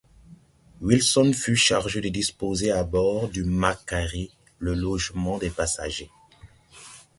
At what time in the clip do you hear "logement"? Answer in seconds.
4.73-5.37